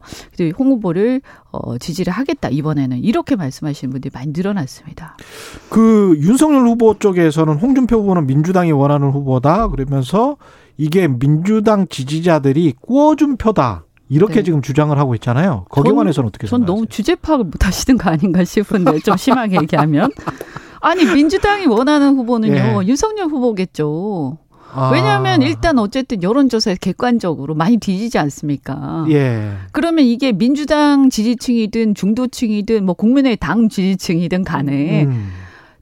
홍 0.59 0.69
후보를 0.69 1.21
어 1.51 1.79
지지를 1.79 2.13
하겠다 2.13 2.49
이번에는 2.49 2.99
이렇게 2.99 3.37
말씀하시는 3.37 3.91
분들이 3.91 4.11
많이 4.15 4.33
늘어났습니다. 4.35 5.17
그 5.69 6.17
윤석열 6.21 6.67
후보 6.67 6.99
쪽에서는 6.99 7.55
홍준표 7.57 7.97
후보는 7.97 8.27
민주당이 8.27 8.73
원하는 8.73 9.11
후보다 9.11 9.69
그러면서 9.69 10.37
이게 10.77 11.09
민주당 11.09 11.87
지지자들이 11.89 12.75
꾸어준 12.81 13.37
표다. 13.39 13.85
이렇게 14.09 14.35
네. 14.35 14.43
지금 14.45 14.63
주장을 14.63 14.97
하고 14.97 15.17
있잖아요. 15.17 15.65
거기에 15.69 15.91
전- 15.91 15.97
관해서는 15.97 16.29
어떻게 16.29 16.47
전 16.47 16.61
생각하세요? 16.61 16.75
너무 16.77 16.87
주제 16.87 17.17
파악을 17.17 17.47
못 17.47 17.67
하시는 17.67 17.99
거 17.99 18.09
아닌가 18.11 18.45
싶은데 18.45 19.01
좀 19.01 19.17
심하게 19.17 19.57
얘기하면 19.63 20.11
아니 20.81 21.05
민주당이 21.05 21.67
원하는 21.67 22.15
후보는요 22.17 22.55
예. 22.85 22.87
윤석열 22.87 23.27
후보겠죠. 23.27 24.39
아. 24.77 24.91
왜냐하면 24.93 25.43
일단 25.43 25.79
어쨌든 25.79 26.23
여론조사에 26.23 26.77
객관적으로 26.81 27.55
많이 27.55 27.79
뒤지지 27.79 28.19
않습니까? 28.19 29.07
예. 29.11 29.53
그러면 29.73 30.05
이게 30.05 30.33
민주당 30.33 31.09
지지층이든 31.09 31.95
중도층이든 31.95 32.85
뭐 32.85 32.95
국민의 32.95 33.37
당 33.37 33.69
지지층이든 33.69 34.45
간에 34.45 35.05
음. 35.05 35.31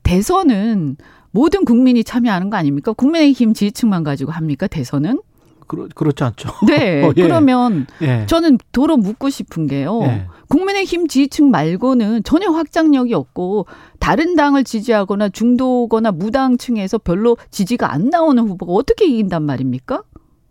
대선은 0.04 0.96
모든 1.32 1.64
국민이 1.64 2.04
참여하는 2.04 2.48
거 2.50 2.56
아닙니까? 2.56 2.92
국민의힘 2.92 3.54
지지층만 3.54 4.04
가지고 4.04 4.30
합니까? 4.30 4.68
대선은? 4.68 5.18
그렇 5.66 5.88
그렇지 5.94 6.24
않죠. 6.24 6.50
네. 6.66 7.02
어, 7.06 7.12
예. 7.16 7.22
그러면 7.22 7.86
예. 8.02 8.26
저는 8.26 8.58
도로 8.72 8.96
묻고 8.96 9.30
싶은 9.30 9.66
게요. 9.66 10.00
예. 10.04 10.26
국민의힘 10.48 11.08
지지층 11.08 11.50
말고는 11.50 12.22
전혀 12.22 12.50
확장력이 12.50 13.14
없고 13.14 13.66
다른 13.98 14.36
당을 14.36 14.64
지지하거나 14.64 15.30
중도거나 15.30 16.12
무당층에서 16.12 16.98
별로 16.98 17.36
지지가 17.50 17.92
안 17.92 18.10
나오는 18.10 18.46
후보가 18.46 18.72
어떻게 18.72 19.06
이긴단 19.06 19.42
말입니까? 19.42 20.02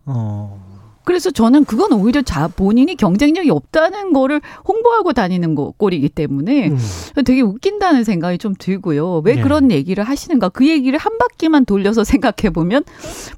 어. 0.06 0.73
그래서 1.04 1.32
저는 1.32 1.66
그건 1.66 1.92
오히려 1.94 2.22
자 2.22 2.48
본인이 2.48 2.96
경쟁력이 2.96 3.50
없다는 3.50 4.14
거를 4.14 4.42
홍보하고 4.68 5.14
다니는 5.14 5.56
거 5.56 5.74
꼴이기 5.78 6.10
때문에 6.10 6.70
음. 6.70 6.78
되게 7.26 7.42
웃긴다는 7.42 8.04
생각이 8.04 8.38
좀 8.38 8.54
들고요. 8.58 9.22
왜 9.26 9.36
네. 9.36 9.42
그런 9.42 9.72
얘기를 9.72 10.04
하시는가? 10.04 10.50
그 10.50 10.68
얘기를 10.68 10.98
한 10.98 11.18
바퀴만 11.18 11.66
돌려서 11.66 12.04
생각해 12.06 12.52
보면 12.54 12.84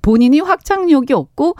본인이 0.01 0.39
확장력이 0.39 1.13
없고 1.13 1.55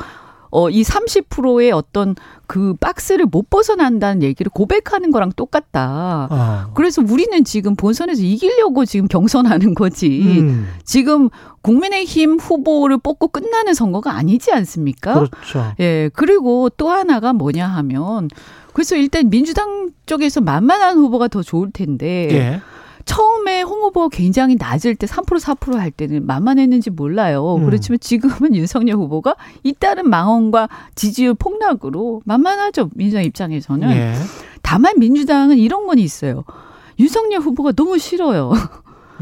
어, 0.56 0.70
이 0.70 0.84
30%의 0.84 1.74
어떤 1.74 2.16
그 2.48 2.76
박스를 2.80 3.26
못 3.26 3.50
벗어난다는 3.50 4.24
얘기를 4.24 4.50
고백하는 4.50 5.12
거랑 5.12 5.34
똑같다. 5.36 6.30
아. 6.32 6.70
그래서 6.74 7.02
우리는 7.06 7.44
지금 7.44 7.76
본선에서 7.76 8.22
이기려고 8.22 8.86
지금 8.86 9.10
경선하는 9.10 9.74
거지. 9.74 10.22
음. 10.22 10.70
지금 10.86 11.28
국민의힘 11.62 12.38
후보를 12.40 13.00
뽑고 13.00 13.28
끝나는 13.28 13.74
선거가 13.74 14.16
아니지 14.16 14.54
않습니까? 14.54 15.16
그렇죠. 15.16 15.74
예, 15.82 16.10
그리고 16.14 16.70
또 16.70 16.90
하나가 16.90 17.34
뭐냐 17.34 17.68
하면 17.68 18.30
그래서 18.72 18.96
일단 18.96 19.30
민주당 19.30 19.90
쪽에서 20.06 20.40
만만한 20.40 20.98
후보가 20.98 21.28
더 21.28 21.44
좋을 21.44 21.72
텐데 21.72 22.30
예. 22.32 22.62
처음에 23.06 23.62
홍 23.62 23.82
후보 23.82 24.10
굉장히 24.10 24.56
낮을 24.56 24.96
때 24.96 25.06
3% 25.06 25.40
4%할 25.40 25.92
때는 25.92 26.26
만만했는지 26.26 26.90
몰라요. 26.90 27.56
음. 27.58 27.66
그렇지만 27.66 28.00
지금은 28.00 28.56
윤석열 28.56 28.98
후보가 28.98 29.36
잇따른 29.64 30.10
망언과 30.10 30.70
지지율 30.96 31.36
폭락으로 31.36 32.22
만만하죠. 32.26 32.90
민주당 32.96 33.24
입장에서는. 33.24 33.92
예. 33.92 34.14
다만 34.62 34.98
민주당은 34.98 35.58
이런 35.58 35.86
건 35.86 36.00
있어요. 36.00 36.44
윤석열 37.00 37.42
후보가 37.42 37.74
너무 37.74 38.00
싫어요. 38.00 38.54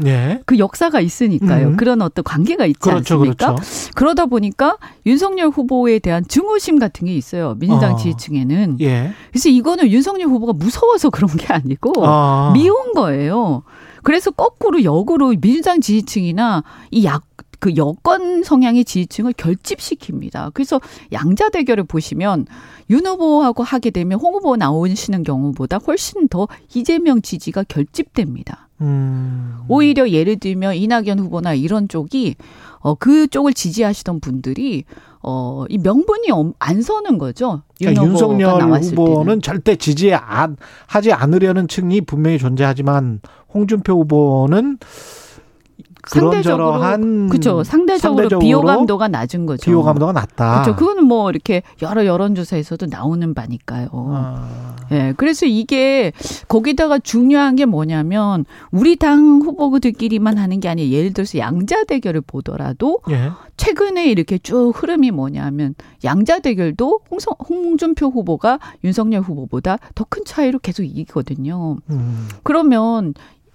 예. 0.04 0.40
그 0.46 0.58
역사가 0.58 1.00
있으니까요. 1.00 1.68
음. 1.68 1.76
그런 1.76 2.02
어떤 2.02 2.24
관계가 2.24 2.66
있지 2.66 2.80
그렇죠, 2.80 3.14
않습니까? 3.14 3.54
그렇죠. 3.54 3.90
그러다 3.94 4.26
보니까 4.26 4.78
윤석열 5.06 5.48
후보에 5.48 5.98
대한 5.98 6.24
증오심 6.26 6.78
같은 6.78 7.06
게 7.06 7.14
있어요. 7.14 7.54
민주당 7.58 7.94
어. 7.94 7.96
지지층에는. 7.96 8.78
예. 8.80 9.12
그래서 9.30 9.48
이거는 9.48 9.90
윤석열 9.90 10.28
후보가 10.28 10.52
무서워서 10.54 11.10
그런 11.10 11.30
게 11.36 11.52
아니고 11.52 11.92
아. 12.06 12.50
미운 12.54 12.92
거예요. 12.94 13.62
그래서 14.02 14.30
거꾸로 14.30 14.84
역으로 14.84 15.34
민주당 15.40 15.80
지지층이나 15.80 16.62
이 16.90 17.04
약, 17.04 17.24
그 17.58 17.76
여권 17.76 18.42
성향의 18.42 18.84
지지층을 18.84 19.32
결집시킵니다. 19.32 20.52
그래서 20.52 20.80
양자 21.12 21.48
대결을 21.48 21.84
보시면 21.84 22.46
윤 22.90 23.06
후보하고 23.06 23.62
하게 23.62 23.90
되면 23.90 24.18
홍 24.18 24.34
후보 24.34 24.56
나오시는 24.56 25.22
경우보다 25.22 25.78
훨씬 25.78 26.28
더 26.28 26.46
이재명 26.74 27.22
지지가 27.22 27.64
결집됩니다. 27.66 28.63
음. 28.80 29.58
오히려 29.68 30.08
예를 30.08 30.36
들면 30.38 30.74
이낙연 30.76 31.18
후보나 31.20 31.54
이런 31.54 31.88
쪽이 31.88 32.34
어 32.80 32.94
그 32.96 33.26
쪽을 33.28 33.54
지지하시던 33.54 34.20
분들이 34.20 34.84
어 35.22 35.64
이 35.70 35.78
명분이 35.78 36.30
엄- 36.32 36.52
안 36.58 36.82
서는 36.82 37.16
거죠. 37.18 37.62
윤 37.80 37.94
그러니까 37.94 38.04
윤석열 38.12 38.62
후보는 38.82 39.24
때는. 39.26 39.40
절대 39.42 39.76
지지 39.76 40.12
안, 40.12 40.56
하지 40.86 41.12
않으려는 41.12 41.66
층이 41.68 42.02
분명히 42.02 42.38
존재하지만 42.38 43.20
홍준표 43.54 43.94
후보는 44.00 44.78
그런저런한 46.10 47.28
그렇죠. 47.28 47.64
상대적으로, 47.64 48.22
상대적으로, 48.22 48.38
비호감도가 48.38 49.08
낮은 49.08 49.46
거죠. 49.46 49.64
비호감도가 49.64 50.12
낮다. 50.12 50.62
그렇죠. 50.62 50.76
그거는 50.76 51.04
뭐 51.04 51.30
이렇게 51.30 51.62
여러 51.82 52.06
여론조사에서도 52.06 52.86
나오는 52.86 53.34
바니까요. 53.34 53.88
아. 53.92 54.74
예. 54.90 54.94
네, 54.94 55.12
그래서 55.16 55.46
이게 55.46 56.12
거기다가 56.48 56.98
중요한 56.98 57.56
게 57.56 57.64
뭐냐면 57.64 58.44
우리 58.70 58.96
당 58.96 59.40
후보들끼리만 59.42 60.38
하는 60.38 60.60
게 60.60 60.68
아니라 60.68 60.90
예를 60.90 61.12
들어서 61.12 61.38
양자 61.38 61.84
대결을 61.84 62.20
보더라도 62.20 63.00
예. 63.10 63.30
최근에 63.56 64.06
이렇게 64.06 64.38
쭉 64.38 64.72
흐름이 64.74 65.10
뭐냐면 65.10 65.74
양자 66.04 66.40
대결도 66.40 67.00
홍성, 67.10 67.34
홍준표 67.48 68.08
후보가 68.08 68.58
윤석열 68.84 69.22
후보보다 69.22 69.78
더 69.94 70.04
큰 70.08 70.24
차이로 70.24 70.58
계속 70.60 70.84
이기거든요. 70.84 71.78
음. 71.90 72.28
그러면 72.44 73.14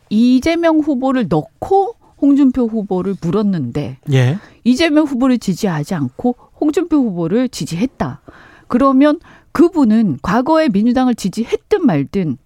이재명 0.10 0.80
후보를 0.80 1.28
넣고 1.30 1.96
홍준표 2.22 2.68
후보를 2.68 3.16
물었는데 3.22 3.98
예. 4.12 4.38
이재명 4.64 5.06
후보를 5.06 5.38
지지하지 5.38 5.96
않고 5.96 6.36
홍준표 6.60 6.98
후보를 6.98 7.50
지지했다. 7.50 8.22
그러면 8.68 9.20
그분은 9.52 10.20
과거에 10.22 10.70
민주당을 10.70 11.16
지지했든 11.16 11.86
말든 11.86 12.38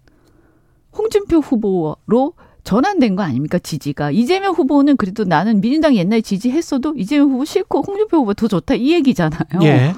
홍준표 0.98 1.38
후보로 1.40 2.34
전환된 2.64 3.16
거 3.16 3.24
아닙니까 3.24 3.60
지지가 3.60 4.12
이재명 4.12 4.54
후보는 4.54 4.96
그래도 4.96 5.26
나는 5.26 5.60
민주당 5.60 5.96
옛날에 5.96 6.22
지지했어도 6.22 6.94
이재명 6.96 7.32
후보 7.32 7.44
싫고 7.44 7.82
홍준표 7.82 8.18
후보 8.18 8.34
더 8.34 8.48
좋다 8.48 8.76
이 8.76 8.94
얘기잖아요. 8.94 9.62
예. 9.64 9.94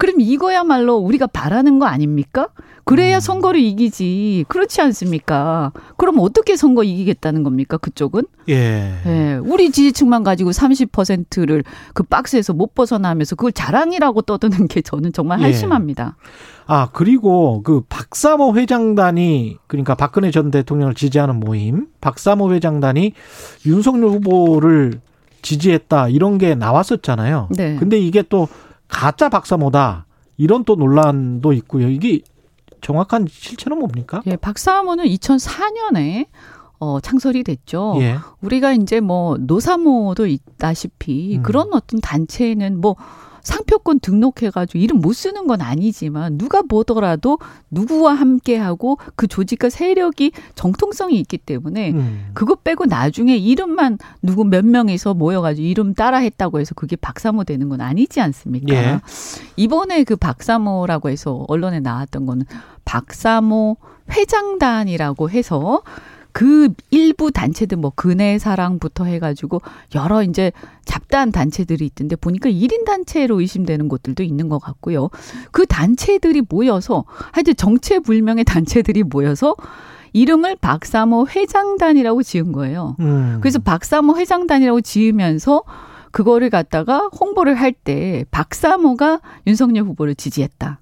그럼 0.00 0.22
이거야말로 0.22 0.96
우리가 0.96 1.26
바라는 1.26 1.78
거 1.78 1.84
아닙니까? 1.84 2.48
그래야 2.84 3.18
음. 3.18 3.20
선거를 3.20 3.60
이기지. 3.60 4.46
그렇지 4.48 4.80
않습니까? 4.80 5.72
그럼 5.98 6.16
어떻게 6.20 6.56
선거 6.56 6.82
이기겠다는 6.82 7.42
겁니까? 7.42 7.76
그쪽은? 7.76 8.22
예. 8.48 8.94
예. 9.04 9.38
우리 9.44 9.70
지지층만 9.70 10.22
가지고 10.24 10.52
30%를 10.52 11.64
그 11.92 12.02
박스에서 12.02 12.54
못 12.54 12.74
벗어나면서 12.74 13.36
그걸 13.36 13.52
자랑이라고 13.52 14.22
떠드는 14.22 14.68
게 14.68 14.80
저는 14.80 15.12
정말 15.12 15.40
예. 15.40 15.44
한심합니다. 15.44 16.16
예. 16.16 16.62
아, 16.66 16.88
그리고 16.94 17.62
그 17.62 17.82
박사모 17.86 18.56
회장단이 18.56 19.58
그러니까 19.66 19.94
박근혜 19.94 20.30
전 20.30 20.50
대통령을 20.50 20.94
지지하는 20.94 21.40
모임, 21.40 21.88
박사모 22.00 22.54
회장단이 22.54 23.12
윤석열 23.66 24.08
후보를 24.12 25.02
지지했다 25.42 26.08
이런 26.08 26.38
게 26.38 26.54
나왔었잖아요. 26.54 27.50
네. 27.50 27.76
근데 27.76 27.98
이게 27.98 28.22
또 28.22 28.48
가짜 28.90 29.28
박사모다. 29.28 30.06
이런 30.36 30.64
또 30.64 30.74
논란도 30.74 31.52
있고요. 31.52 31.88
이게 31.88 32.20
정확한 32.80 33.26
실체는 33.28 33.78
뭡니까? 33.78 34.22
예, 34.26 34.36
박사모는 34.36 35.04
2004년에 35.04 36.26
어, 36.78 36.98
창설이 36.98 37.44
됐죠. 37.44 37.96
예. 38.00 38.16
우리가 38.40 38.72
이제 38.72 39.00
뭐 39.00 39.36
노사모도 39.38 40.26
있다시피 40.26 41.36
음. 41.36 41.42
그런 41.42 41.72
어떤 41.74 42.00
단체는 42.00 42.80
뭐 42.80 42.96
상표권 43.42 44.00
등록해가지고 44.00 44.78
이름 44.78 45.00
못 45.00 45.12
쓰는 45.12 45.46
건 45.46 45.60
아니지만 45.60 46.38
누가 46.38 46.62
보더라도 46.62 47.38
누구와 47.70 48.14
함께하고 48.14 48.98
그 49.16 49.26
조직과 49.26 49.70
세력이 49.70 50.32
정통성이 50.54 51.18
있기 51.20 51.38
때문에 51.38 51.92
음. 51.92 52.30
그것 52.34 52.64
빼고 52.64 52.86
나중에 52.86 53.36
이름만 53.36 53.98
누구 54.22 54.44
몇 54.44 54.64
명이서 54.64 55.14
모여가지고 55.14 55.66
이름 55.66 55.94
따라했다고 55.94 56.60
해서 56.60 56.74
그게 56.74 56.96
박사모 56.96 57.44
되는 57.44 57.68
건 57.68 57.80
아니지 57.80 58.20
않습니까? 58.20 58.74
예. 58.74 59.00
이번에 59.56 60.04
그 60.04 60.16
박사모라고 60.16 61.08
해서 61.10 61.44
언론에 61.48 61.80
나왔던 61.80 62.26
거는 62.26 62.46
박사모 62.84 63.76
회장단이라고 64.10 65.30
해서 65.30 65.82
그 66.32 66.68
일부 66.90 67.30
단체들 67.30 67.76
뭐 67.78 67.92
근혜 67.94 68.38
사랑부터 68.38 69.04
해가지고 69.04 69.62
여러 69.94 70.22
이제 70.22 70.52
잡다한 70.84 71.32
단체들이 71.32 71.84
있던데 71.86 72.16
보니까 72.16 72.50
1인 72.50 72.84
단체로 72.84 73.40
의심되는 73.40 73.88
곳들도 73.88 74.22
있는 74.22 74.48
것 74.48 74.58
같고요. 74.58 75.10
그 75.50 75.66
단체들이 75.66 76.42
모여서 76.48 77.04
하여튼 77.32 77.54
정체불명의 77.56 78.44
단체들이 78.44 79.02
모여서 79.04 79.54
이름을 80.12 80.56
박사모 80.56 81.28
회장단이라고 81.28 82.22
지은 82.22 82.52
거예요. 82.52 82.96
음. 83.00 83.38
그래서 83.40 83.58
박사모 83.58 84.16
회장단이라고 84.16 84.80
지으면서 84.80 85.62
그거를 86.10 86.50
갖다가 86.50 87.08
홍보를 87.20 87.54
할 87.54 87.72
때 87.72 88.24
박사모가 88.30 89.20
윤석열 89.46 89.84
후보를 89.84 90.14
지지했다. 90.16 90.80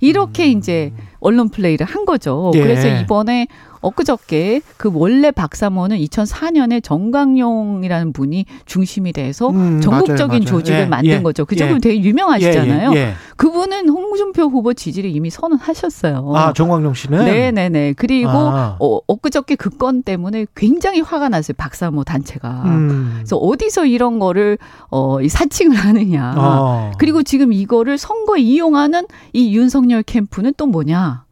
이렇게 0.00 0.52
음. 0.52 0.58
이제 0.58 0.92
언론 1.18 1.48
플레이를 1.48 1.84
한 1.84 2.04
거죠. 2.04 2.52
예. 2.54 2.60
그래서 2.60 2.86
이번에 2.86 3.48
엊그저께 3.80 4.60
그 4.76 4.90
원래 4.92 5.30
박사모는 5.30 5.96
2004년에 5.98 6.82
정강용이라는 6.82 8.12
분이 8.12 8.44
중심이 8.66 9.12
돼서 9.12 9.48
음, 9.50 9.80
전국적인 9.80 10.26
맞아요, 10.26 10.28
맞아요. 10.40 10.44
조직을 10.44 10.80
예, 10.80 10.86
만든 10.86 11.10
예, 11.10 11.22
거죠. 11.22 11.44
그쪽은 11.46 11.76
예. 11.76 11.78
되게 11.78 12.00
유명하시잖아요. 12.02 12.90
예, 12.92 12.96
예, 12.96 13.00
예. 13.00 13.12
그분은 13.36 13.88
홍준표 13.88 14.42
후보 14.44 14.74
지지를 14.74 15.10
이미 15.10 15.30
선언하셨어요. 15.30 16.32
아, 16.34 16.52
정광용 16.52 16.92
씨는? 16.94 17.24
네네네. 17.24 17.94
그리고 17.94 18.30
아. 18.30 18.76
어, 18.78 18.98
엊그저께 19.06 19.54
그 19.56 19.78
건 19.78 20.02
때문에 20.02 20.44
굉장히 20.56 21.00
화가 21.00 21.28
났어요. 21.28 21.54
박사모 21.56 22.02
단체가. 22.02 22.62
음. 22.66 23.12
그래서 23.18 23.36
어디서 23.36 23.86
이런 23.86 24.18
거를 24.18 24.58
어, 24.90 25.18
사칭을 25.26 25.76
하느냐. 25.76 26.34
어. 26.36 26.90
그리고 26.98 27.22
지금 27.22 27.52
이거를 27.52 27.96
선거에 27.96 28.40
이용하는 28.40 29.06
이 29.32 29.54
윤석열 29.56 30.02
캠프는 30.02 30.52
또 30.56 30.66
뭐냐. 30.66 31.27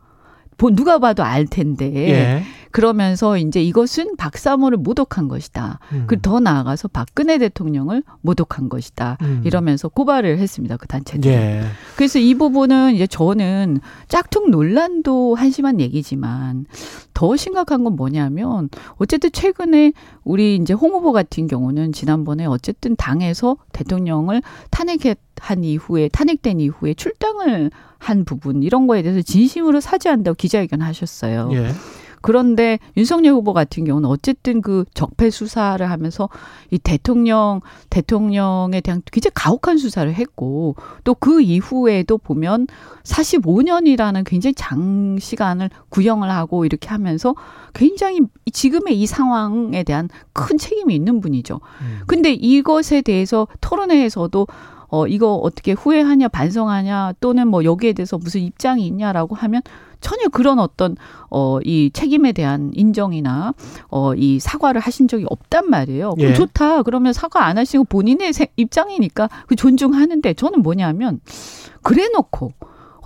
누가 0.70 0.98
봐도 0.98 1.22
알 1.22 1.46
텐데. 1.46 1.92
예. 1.94 2.42
그러면서 2.76 3.38
이제 3.38 3.62
이것은 3.62 4.16
박사모를 4.16 4.76
모독한 4.76 5.28
것이다. 5.28 5.78
음. 5.92 6.04
그리고 6.06 6.20
더 6.20 6.40
나아가서 6.40 6.88
박근혜 6.88 7.38
대통령을 7.38 8.02
모독한 8.20 8.68
것이다. 8.68 9.16
음. 9.22 9.40
이러면서 9.46 9.88
고발을 9.88 10.36
했습니다. 10.36 10.76
그 10.76 10.86
단체들. 10.86 11.30
예. 11.30 11.62
그래서 11.96 12.18
이 12.18 12.34
부분은 12.34 12.94
이제 12.94 13.06
저는 13.06 13.80
짝퉁 14.08 14.50
논란도 14.50 15.36
한심한 15.36 15.80
얘기지만 15.80 16.66
더 17.14 17.34
심각한 17.34 17.82
건 17.82 17.96
뭐냐면 17.96 18.68
어쨌든 18.96 19.32
최근에 19.32 19.94
우리 20.22 20.56
이제 20.56 20.74
홍 20.74 20.92
후보 20.92 21.12
같은 21.12 21.46
경우는 21.46 21.92
지난번에 21.92 22.44
어쨌든 22.44 22.94
당에서 22.94 23.56
대통령을 23.72 24.42
탄핵한 24.70 25.64
이후에 25.64 26.08
탄핵된 26.08 26.60
이후에 26.60 26.92
출당을 26.92 27.70
한 27.96 28.26
부분 28.26 28.62
이런 28.62 28.86
거에 28.86 29.00
대해서 29.00 29.22
진심으로 29.22 29.80
사죄한다고 29.80 30.34
기자회견 30.34 30.82
하셨어요. 30.82 31.48
예. 31.54 31.70
그런데 32.26 32.80
윤석열 32.96 33.34
후보 33.34 33.52
같은 33.52 33.84
경우는 33.84 34.08
어쨌든 34.08 34.60
그 34.60 34.84
적폐 34.94 35.30
수사를 35.30 35.88
하면서 35.88 36.28
이 36.72 36.78
대통령 36.78 37.60
대통령에 37.88 38.80
대한 38.80 39.00
굉장히 39.12 39.30
가혹한 39.34 39.78
수사를 39.78 40.12
했고 40.12 40.74
또 41.04 41.14
그 41.26 41.40
이후에도 41.40 42.18
보면 42.18 42.66
45년이라는 43.02 44.24
굉장히 44.24 44.54
장 44.54 45.18
시간을 45.18 45.70
구형을 45.88 46.30
하고 46.30 46.64
이렇게 46.64 46.88
하면서 46.88 47.34
굉장히 47.74 48.20
지금의 48.52 49.00
이 49.00 49.06
상황에 49.06 49.82
대한 49.82 50.08
큰 50.32 50.56
책임이 50.58 50.94
있는 50.94 51.20
분이죠. 51.20 51.60
음. 51.80 52.00
근데 52.06 52.32
이것에 52.32 53.02
대해서 53.02 53.48
토론회에서도 53.60 54.46
어, 54.88 55.06
이거 55.06 55.34
어떻게 55.34 55.72
후회하냐, 55.72 56.28
반성하냐, 56.28 57.14
또는 57.20 57.48
뭐 57.48 57.64
여기에 57.64 57.92
대해서 57.94 58.18
무슨 58.18 58.40
입장이 58.40 58.86
있냐라고 58.86 59.34
하면 59.34 59.62
전혀 60.00 60.28
그런 60.28 60.58
어떤 60.58 60.94
어 61.30 61.58
이 61.64 61.90
책임에 61.92 62.32
대한 62.32 62.70
인정이나 62.74 63.54
어 63.88 64.14
이 64.14 64.38
사과를 64.38 64.80
하신 64.80 65.08
적이 65.08 65.24
없단 65.28 65.68
말이에요. 65.70 66.14
그럼 66.14 66.30
예. 66.30 66.34
좋다. 66.34 66.82
그러면 66.82 67.12
사과 67.12 67.46
안 67.46 67.58
하시고 67.58 67.84
본인의 67.84 68.32
입장이니까 68.56 69.28
그 69.46 69.56
존중하는데 69.56 70.34
저는 70.34 70.62
뭐냐면 70.62 71.20
그래 71.82 72.08
놓고 72.08 72.52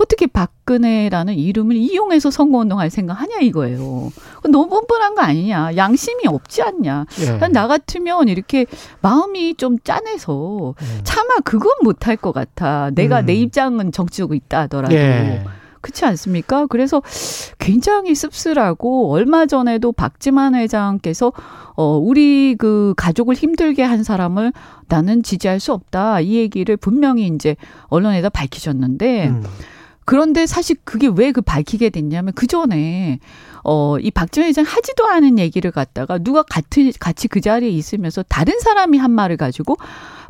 어떻게 0.01 0.27
박근혜라는 0.27 1.35
이름을 1.35 1.77
이용해서 1.77 2.31
선거운동할 2.31 2.89
생각하냐 2.89 3.41
이거예요. 3.43 4.11
너무 4.45 4.69
뻔뻔한 4.71 5.15
거 5.15 5.21
아니냐. 5.21 5.77
양심이 5.77 6.27
없지 6.27 6.63
않냐. 6.63 7.05
예. 7.21 7.49
나 7.49 7.67
같으면 7.67 8.29
이렇게 8.29 8.65
마음이 9.03 9.57
좀 9.57 9.79
짠해서 9.79 10.75
예. 10.81 11.03
차마 11.05 11.35
그건 11.45 11.73
못할 11.83 12.17
것 12.17 12.33
같아. 12.33 12.91
내가 12.95 13.21
음. 13.21 13.27
내 13.27 13.35
입장은 13.35 13.93
정치적으로 13.93 14.35
있다 14.35 14.61
하더라도. 14.63 14.95
예. 14.95 15.45
그렇지 15.83 16.05
않습니까? 16.05 16.67
그래서 16.67 17.03
굉장히 17.59 18.15
씁쓸하고 18.15 19.13
얼마 19.13 19.47
전에도 19.47 19.93
박지만 19.93 20.55
회장께서 20.55 21.33
어 21.75 21.97
우리 21.97 22.55
그 22.59 22.93
가족을 22.97 23.35
힘들게 23.35 23.83
한 23.83 24.03
사람을 24.03 24.53
나는 24.89 25.23
지지할 25.23 25.59
수 25.59 25.73
없다 25.73 26.21
이 26.21 26.35
얘기를 26.37 26.77
분명히 26.77 27.27
이제 27.29 27.57
언론에다 27.89 28.29
밝히셨는데 28.29 29.29
음. 29.29 29.43
그런데 30.05 30.47
사실 30.47 30.77
그게 30.85 31.09
왜 31.09 31.33
그 31.33 31.41
밝히게 31.41 31.91
됐냐면 31.91 32.33
그 32.35 32.47
전에 32.47 33.21
어, 33.63 33.99
이 33.99 34.11
박지원 34.11 34.49
회장 34.49 34.65
하지도 34.65 35.07
않은 35.07 35.39
얘기를 35.39 35.71
갖다가 35.71 36.19
누가 36.19 36.43
같은, 36.43 36.91
같이 36.99 37.29
그 37.29 37.41
자리에 37.41 37.69
있으면서 37.69 38.25
다른 38.29 38.59
사람이 38.59 38.99
한 38.99 39.11
말을 39.11 39.37
가지고 39.37 39.77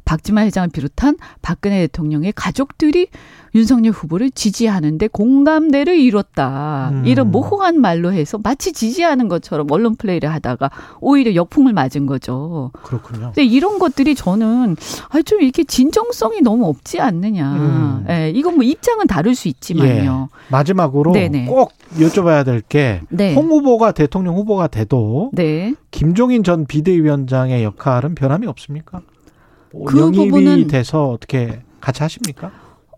박지만 0.04 0.46
회장을 0.46 0.68
비롯한 0.70 1.16
박근혜 1.42 1.80
대통령의 1.86 2.32
가족들이 2.34 3.08
윤석열 3.54 3.92
후보를 3.92 4.30
지지하는데 4.30 5.08
공감대를 5.08 5.98
이뤘다. 5.98 6.90
음. 6.92 7.02
이런 7.04 7.30
모호한 7.30 7.80
말로 7.80 8.12
해서 8.12 8.38
마치 8.42 8.72
지지하는 8.72 9.28
것처럼 9.28 9.66
언론 9.70 9.96
플레이를 9.96 10.32
하다가 10.32 10.70
오히려 11.00 11.34
역풍을 11.34 11.72
맞은 11.72 12.06
거죠. 12.06 12.70
그렇군요. 12.82 13.32
근데 13.34 13.44
이런 13.44 13.78
것들이 13.78 14.14
저는 14.14 14.76
아, 15.08 15.22
좀 15.22 15.40
이렇게 15.40 15.64
진정성이 15.64 16.42
너무 16.42 16.66
없지 16.66 17.00
않느냐. 17.00 17.52
음. 17.56 18.06
예, 18.08 18.30
이건 18.30 18.54
뭐 18.54 18.64
입장은 18.64 19.06
다를 19.06 19.34
수 19.34 19.48
있지만요. 19.48 20.28
마지막으로 20.48 21.12
네네. 21.12 21.46
꼭 21.46 21.72
여쭤봐야 21.98 22.44
될게 22.44 23.00
네. 23.08 23.34
홍 23.34 23.48
후보가 23.48 23.92
대통령 23.92 24.36
후보가 24.36 24.68
돼도 24.68 25.30
네. 25.32 25.74
김종인 25.90 26.44
전 26.44 26.66
비대위원장의 26.66 27.64
역할은 27.64 28.14
변함이 28.14 28.46
없습니까? 28.46 29.00
그 29.86 29.98
영입이 30.00 30.30
부분은- 30.30 30.68
돼서 30.68 31.08
어떻게 31.10 31.62
같이 31.80 32.02
하십니까? 32.02 32.50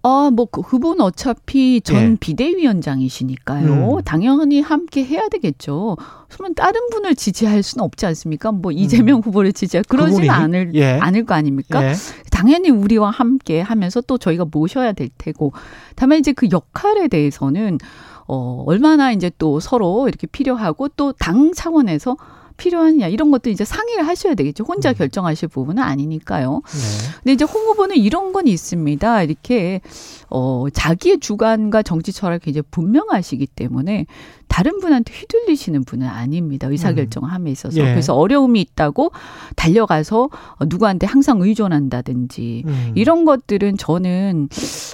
아, 0.05 0.31
뭐, 0.33 0.47
그 0.47 0.63
후보는 0.63 1.01
어차피 1.01 1.81
전 1.81 1.97
예. 2.13 2.17
비대위원장이시니까요. 2.19 3.99
음. 3.99 4.03
당연히 4.05 4.61
함께 4.61 5.05
해야 5.05 5.29
되겠죠. 5.29 5.97
그러면 6.29 6.55
다른 6.57 6.81
분을 6.91 7.15
지지할 7.15 7.63
수는 7.63 7.85
없지 7.85 8.07
않습니까? 8.07 8.51
뭐, 8.51 8.73
이재명 8.73 9.21
후보를 9.21 9.53
지지할, 9.53 9.85
그러지는 9.89 10.25
음. 10.25 10.31
않을, 10.31 10.75
예. 10.75 10.99
않을 10.99 11.25
거 11.25 11.35
아닙니까? 11.35 11.85
예. 11.89 11.95
당연히 12.33 12.71
우리와 12.71 13.11
함께 13.11 13.61
하면서 13.61 14.01
또 14.01 14.19
저희가 14.19 14.47
모셔야 14.51 14.93
될 14.93 15.09
테고. 15.19 15.53
다만 15.95 16.19
이제 16.19 16.33
그 16.33 16.49
역할에 16.51 17.07
대해서는, 17.07 17.79
어, 18.27 18.65
얼마나 18.67 19.13
이제 19.13 19.31
또 19.39 19.61
서로 19.61 20.09
이렇게 20.09 20.27
필요하고 20.27 20.89
또 20.89 21.13
당 21.13 21.53
차원에서 21.53 22.17
필요하냐 22.57 23.09
이런 23.09 23.31
것도 23.31 23.51
이제 23.51 23.65
상의를 23.65 24.07
하셔야 24.07 24.35
되겠죠. 24.35 24.65
혼자 24.65 24.91
음. 24.91 24.95
결정하실 24.95 25.49
부분은 25.49 25.83
아니니까요. 25.83 26.63
네. 26.65 27.09
근데 27.19 27.33
이제 27.33 27.45
홍 27.45 27.63
후보는 27.67 27.97
이런 27.97 28.33
건 28.33 28.47
있습니다. 28.47 29.23
이렇게 29.23 29.81
어 30.29 30.67
자기의 30.73 31.21
주관과 31.21 31.83
정치 31.83 32.13
철학이 32.13 32.51
이제 32.51 32.63
분명하시기 32.63 33.47
때문에 33.47 34.07
다른 34.53 34.81
분한테 34.81 35.15
휘둘리시는 35.15 35.85
분은 35.85 36.07
아닙니다. 36.07 36.69
의사결정함에 36.69 37.51
있어서. 37.53 37.79
예. 37.79 37.85
그래서 37.85 38.15
어려움이 38.15 38.61
있다고 38.61 39.11
달려가서 39.57 40.25
어, 40.25 40.65
누구한테 40.67 41.07
항상 41.07 41.41
의존한다든지 41.41 42.65
음. 42.67 42.93
이런 42.95 43.25
것들은 43.25 43.79
저는 43.79 44.51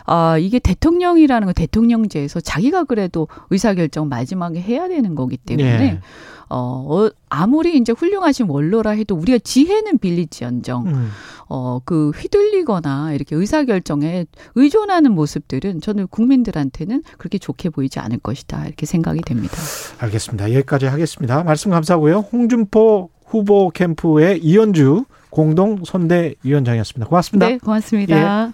아 0.07 0.39
이게 0.39 0.61
대통령이라는 0.61 1.47
건 1.47 1.55
대통령제에서 1.55 2.39
자기가 2.41 2.85
그래도 2.85 3.27
의사결정 3.51 4.09
마지막에 4.09 4.61
해야 4.61 4.87
되는 4.87 5.17
거기 5.17 5.37
때문에 5.37 5.83
예. 5.83 6.01
어, 6.51 6.87
어 6.89 7.11
아무리 7.29 7.77
이제 7.77 7.93
훌륭하신 7.93 8.47
원로라 8.49 8.93
해도 8.93 9.17
우리가 9.17 9.39
지혜는 9.39 9.99
빌리지언정 9.99 10.87
음. 10.87 11.11
어, 11.49 11.81
그 11.85 12.11
휘둘리거나 12.11 13.13
이렇게 13.13 13.35
의사결정에 13.35 14.27
의존하는 14.55 15.13
모습들은 15.13 15.81
저는 15.81 16.07
국민들한테는 16.09 17.03
그렇게 17.17 17.39
좋게 17.39 17.71
보이지 17.71 17.99
않을 18.01 18.19
것이다. 18.19 18.67
이렇게 18.67 18.87
생각이 18.87 19.21
됩니다. 19.23 19.48
알겠습니다. 19.99 20.53
여기까지 20.55 20.87
하겠습니다. 20.87 21.43
말씀 21.43 21.71
감사하고요. 21.71 22.25
홍준포 22.33 23.11
후보 23.27 23.71
캠프의 23.71 24.39
이현주 24.39 25.05
공동 25.31 25.85
선대위원장이었습니다. 25.85 27.07
고맙습니다. 27.09 27.49
네, 27.49 27.59
고맙습니다. 27.59 28.53